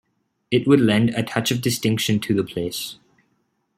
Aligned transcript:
It 0.49 0.67
would 0.67 0.79
lend 0.79 1.11
a 1.11 1.21
touch 1.21 1.51
of 1.51 1.61
distinction 1.61 2.19
to 2.21 2.33
the 2.33 2.43
place. 2.43 2.97